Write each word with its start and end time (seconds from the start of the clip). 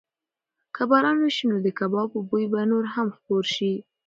که 0.75 0.83
باران 0.89 1.17
وشي 1.21 1.45
نو 1.51 1.57
د 1.65 1.67
کبابو 1.79 2.17
بوی 2.29 2.45
به 2.51 2.61
نور 2.71 2.85
هم 2.93 3.07
خپور 3.17 3.43
شي. 3.55 3.73